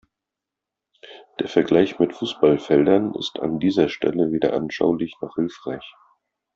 Der 1.39 1.47
Vergleich 1.47 1.99
mit 1.99 2.15
Fußballfeldern 2.15 3.13
ist 3.13 3.37
an 3.37 3.59
dieser 3.59 3.87
Stelle 3.87 4.31
weder 4.31 4.53
anschaulich 4.53 5.15
noch 5.21 5.35
hilfreich. 5.35 5.93